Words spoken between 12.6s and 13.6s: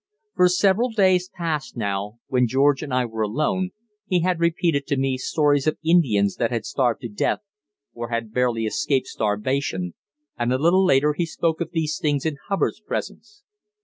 presence.